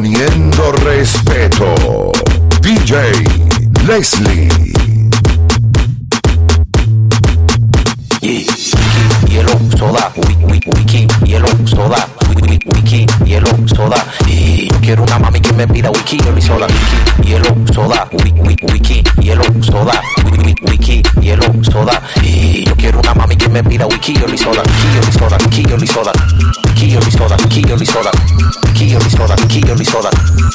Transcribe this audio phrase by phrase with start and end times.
[0.00, 2.12] imponiendo respeto.
[2.62, 2.94] DJ
[3.86, 4.48] Leslie.
[9.28, 12.08] hielo, soda, wiki, hielo, soda,
[12.74, 14.06] wiki, hielo, soda.
[14.26, 18.08] Y yo quiero una mami que me pida wiki, hielo soda, wiki, hielo, soda,
[18.72, 20.00] wiki, hielo, soda,
[20.68, 22.02] wiki, hielo, soda.
[22.22, 25.62] Y yo quiero una mami que me pida wiki, hielo soda, wiki, hielo soda, wiki,
[25.62, 26.12] hielo soda,
[26.80, 28.10] wiki, hielo soda, wiki, hielo soda,
[28.64, 30.10] wiki, hielo soda, wiki, hielo soda,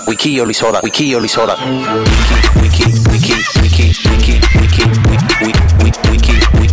[0.07, 1.55] wiki, hielo soda, wiki, hielo soda,
[2.61, 6.64] wiki, wiki, wiki, wiki, wiki, wiki, wiki, wiki, wiki, wiki,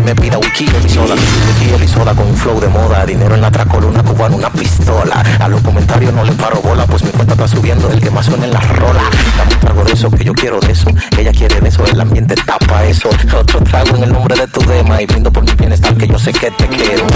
[0.00, 3.40] me pida wiki, hielo soda, wiki, hielo soda con un flow de moda, dinero en
[3.40, 5.22] la tracola, una cubana, una pistola.
[5.38, 8.26] A los comentarios no le paro bola, pues mi cuenta está subiendo, el que más
[8.26, 9.02] suena en la rola.
[9.36, 12.00] Dame un trago de eso, que yo quiero de eso, ella quiere de eso, el
[12.00, 13.08] ambiente tapa eso.
[13.36, 16.18] Otro trago en el nombre de tu dema y brindo por mi bienestar, que yo
[16.18, 17.06] sé que te quiero.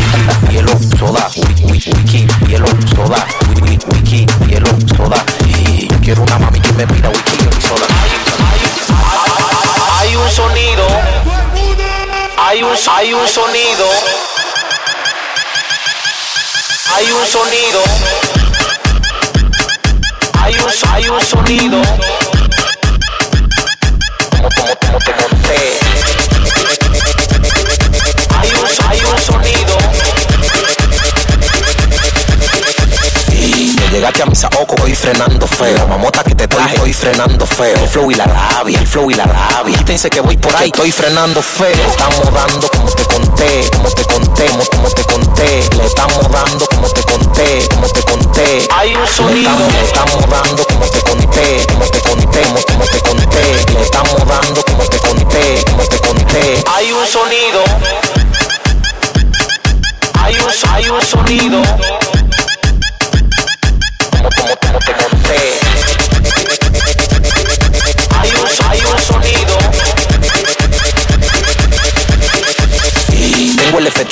[0.50, 5.24] Hielo, soda, wiki, wiki, hielo, soda, wiki, wiki, hielo, soda.
[5.46, 7.86] Y yo quiero una mami que me pida wiki, soda.
[10.00, 11.33] Hay un sonido.
[12.36, 13.88] Hay un, hay un sonido.
[16.94, 17.82] Hay un sonido.
[20.40, 21.82] Hay un, hay un sonido.
[34.04, 35.86] Llegaste a mi saoco, voy frenando feo.
[35.88, 37.74] Mamota que te traje, estoy frenando feo.
[37.74, 39.78] El flow y la rabia, el flow y la rabia.
[39.78, 41.74] Quítense que voy por ahí, estoy frenando feo.
[41.74, 45.68] Le estamos dando como te conté, como te conté, como, te conté.
[45.76, 48.68] Le estamos dando como te conté, como te conté.
[48.76, 49.50] Hay un sonido.
[49.72, 53.72] le estamos dando como te conté, como te conté, como, como te conté.
[53.72, 56.64] Le estamos dando como te conté, como te conté.
[56.74, 57.64] Hay un sonido.
[60.22, 62.13] Hay un, hay un sonido.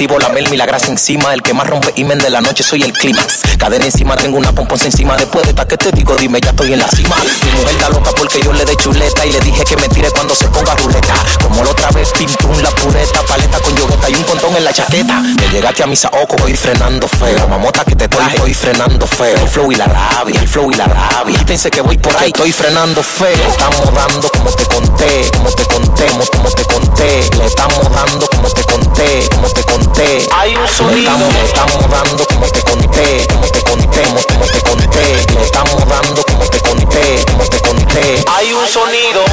[0.03, 1.33] activo la y la grasa encima.
[1.35, 3.43] El que más rompe imen de la noche soy el clímax.
[3.59, 5.17] Cadena encima, tengo una pomposa encima.
[5.17, 7.17] Después de esta que te digo, dime, ya estoy en la cima.
[7.45, 10.11] Mi mujer está loca porque yo le dé chuleta y le dije que me tire
[10.11, 11.15] cuando se ponga ruleta.
[11.43, 14.73] Como la otra vez, pum, la pureta, paleta con yogueta y un contón en la
[14.73, 15.21] chaqueta.
[15.21, 17.47] Me llegaste a mi saoco, voy frenando feo.
[17.49, 19.37] Mamota que te traje, estoy frenando feo.
[19.37, 21.39] El flow y la rabia, el flow y la rabia.
[21.39, 23.49] Quítense que voy por ahí, estoy frenando feo.
[23.49, 27.31] Estamos dando como te conté, como te conté, como, como te conté.
[27.39, 30.27] Le estamos dando como te conté, como te conté.
[30.35, 31.13] Hay un sonido.
[31.33, 35.35] le estamos dando como te conté, como te conté, como, te conté.
[35.35, 38.25] Le estamos dando como te conté, como te conté.
[38.29, 39.25] Hay un sonido.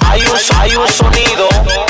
[0.00, 1.87] Hay un, hay un sonido.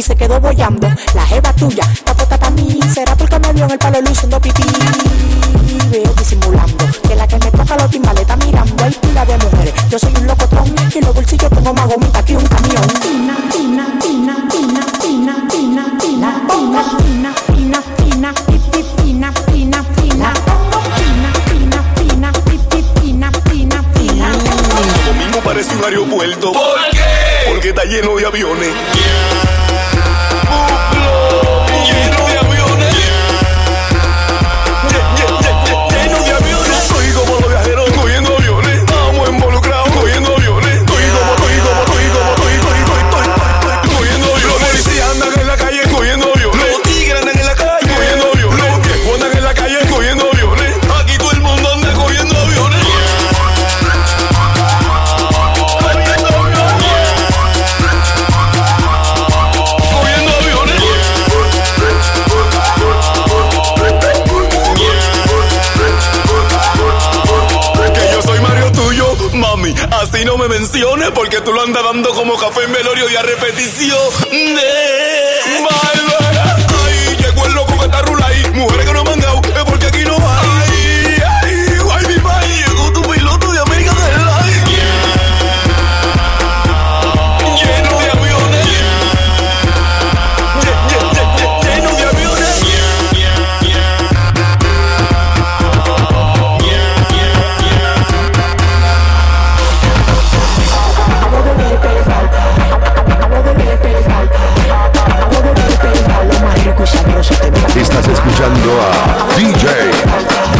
[0.00, 0.88] Y se quedó bollando.
[1.14, 2.80] La jeva tuya, la puta para mí.
[2.92, 4.62] Será porque me vio en el palo luciendo pipí.
[5.90, 8.82] Veo disimulando que la que me toca los timbales está mirando.
[8.82, 10.74] Hay pila de mujeres, yo soy un locotón.
[10.94, 12.86] Y en los bolsillos tengo más gomita que un camión.
[13.02, 20.34] Pina, pina, pina, pina, pina, pina, pina, pongo pina, pina, pina, pipi, pina, pina, pina,
[20.46, 24.32] pongo pina, pina, pina, pipi, pina, pina, pina.
[25.06, 26.52] Domingo parece un aeropuerto.
[26.52, 27.50] ¿Por qué?
[27.50, 28.70] Porque está lleno de aviones.
[71.98, 72.59] como café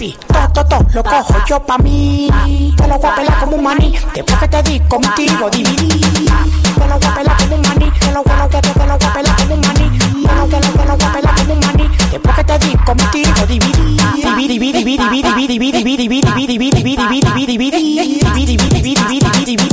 [0.00, 2.28] pipí, to, to, to, lo cojo yo pa' mí.
[2.76, 6.00] Te lo voy a pelar como un maní, después que te di contigo dividí.
[6.78, 8.98] Te lo voy a pelar como un maní, te lo, te te lo, te lo
[8.98, 9.98] voy a pelar como un maní.
[9.98, 12.58] Te lo, te lo, te lo voy a pelar como un maní, después que te
[12.58, 13.96] di contigo dividí.
[14.16, 19.44] Dividi, dividi, dividi, dividi, dividi, dividi, dividi, dividi, dividi, dividi, dividi, dividi, dividi, dividi, dividi,
[19.44, 19.69] dividi,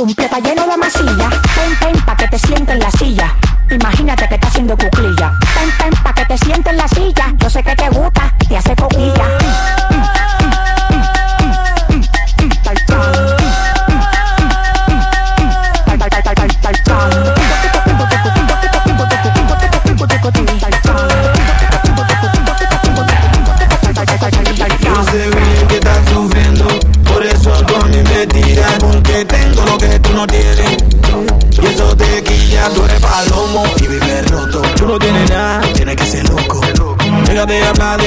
[0.00, 0.99] columpio está lleno de masilla.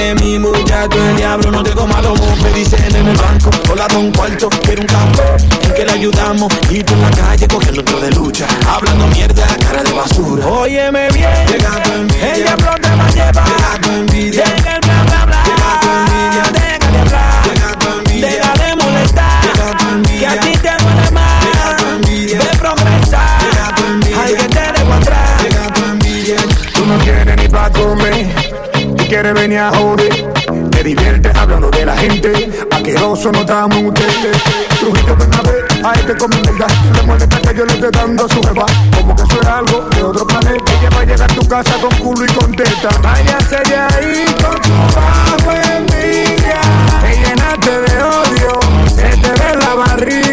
[0.04, 2.36] De mi muchacho, el diablo no te coma lomo.
[2.44, 5.24] Me dicen en el banco, hola don cuarto, quiero un café,
[5.64, 6.52] en que le ayudamos.
[6.70, 10.46] Y tú en la calle cogiendo otro de lucha, hablando mierda, cara de basura.
[10.48, 13.48] Óyeme bien, llega tu envidia, el diablo te va a llevar.
[13.48, 15.13] Llega tu envidia, llega el
[29.24, 30.34] quieres venir a joder.
[30.72, 32.52] Te diviertes hablando de la gente.
[32.72, 34.38] Aqueroso no estamos ustedes.
[34.80, 36.68] Trujillo ven a ver a este mierda.
[36.94, 38.66] Le molesta que yo le esté dando su jeva.
[38.98, 40.74] Como que eso es algo de otro planeta.
[40.74, 42.90] Ella va a llegar a tu casa con culo y con teta.
[43.02, 46.62] Váyase de ahí con tu bajo envidia.
[47.02, 48.60] Te llenaste de odio.
[48.90, 50.33] Se te ve la barriga.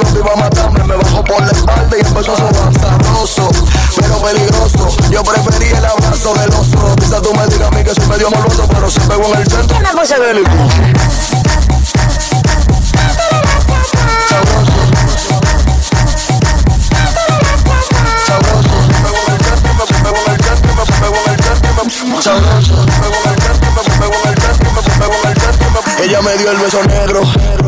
[0.00, 0.84] Iba a matarme.
[0.84, 3.48] Me bajó por la espalda y empezó a sobar sabroso,
[3.96, 4.88] pero peligroso.
[5.10, 6.96] Yo preferí el abrazo del oso.
[6.96, 9.46] Quizás tú me digas a mí que soy medio morboso, pero se pegó en el
[9.50, 9.76] centro.
[9.76, 10.50] Una cosa bélico.
[14.28, 14.72] Sabroso.
[18.22, 18.76] Sabroso.
[18.86, 21.64] Me pegó en el centro, me pegó en el centro, me pegó en el centro,
[21.64, 21.98] me pegó
[23.32, 25.62] en el centro, me pegó en el centro,
[26.38, 27.61] dio el beso negro.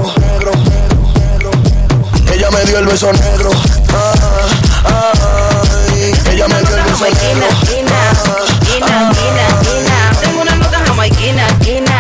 [2.75, 3.51] El beso negro.
[3.93, 5.13] Ah,
[5.93, 7.47] ay, ella me dio el beso negro.
[10.21, 11.94] Tengo una nota jamaiquina, quina, quina,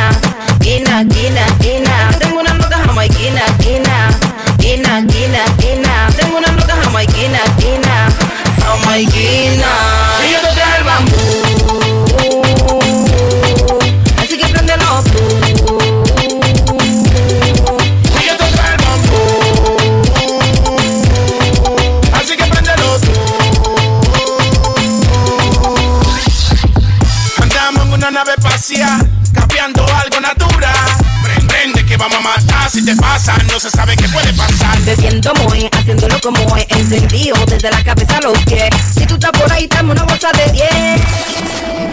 [36.24, 38.70] como es encendido desde la cabeza a los pies.
[38.96, 40.64] Si tú estás por ahí, dame una bolsa de 10.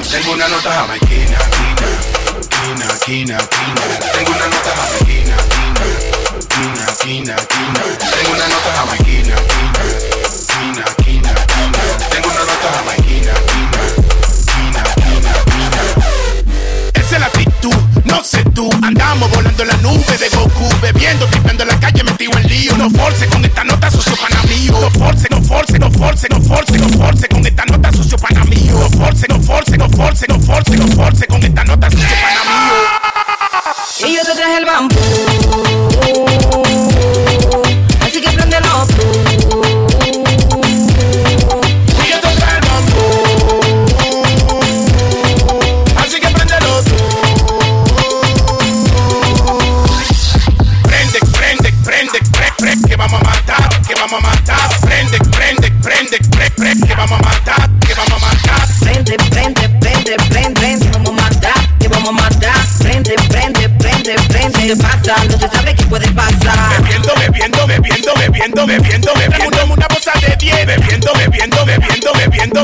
[0.09, 1.87] Tengo una nota jamaiquina, quina,
[2.55, 3.81] quina, quina, quina.
[4.13, 5.83] Tengo una nota jamaiquina, quina,
[6.47, 7.83] quina, quina, quina.
[8.15, 9.83] Tengo una nota jamaiquina, quina,
[10.47, 11.81] quina, quina, quina.
[12.09, 13.33] Tengo una nota jamaiquina,
[14.47, 15.31] quina, quina.
[16.93, 18.69] Esa es la actitud, no sé tú.
[18.81, 22.77] Andamos volando en la nube de Goku, bebiendo, tripeando en la calle, metido en lío.
[22.77, 23.91] No force con esta nota.
[24.81, 26.30] No force, no force, no force,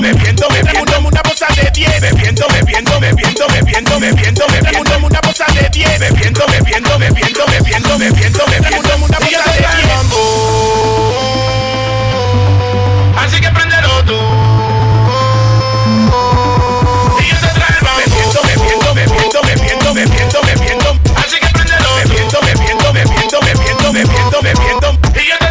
[0.01, 2.01] bebiendo, bebiendo, bebiendo, bebiendo, una bolsa de 10.
[2.01, 5.99] Bebiendo, bebiendo, bebiendo, bebiendo, bebiendo, bebiendo, una bolsa de 10.
[5.99, 9.41] Bebiendo, bebiendo, bebiendo, bebiendo, bebiendo, bebiendo, una bolsa de 10.
[13.17, 14.13] Así que préndelo tú.
[17.19, 18.93] Y yo te el bambú.
[18.93, 20.99] Bebiendo, bebiendo, bebiendo, bebiendo, bebiendo.
[21.15, 21.95] Así que préndelo.
[21.95, 24.87] Bebiendo, bebiendo, bebiendo, bebiendo, bebiendo, bebiendo.
[25.15, 25.46] Y yo te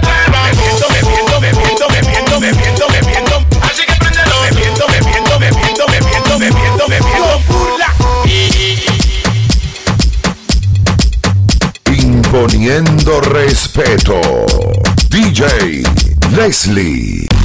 [12.66, 14.20] Imponiendo respeto.
[15.08, 15.85] DJ
[16.32, 17.35] Leslie.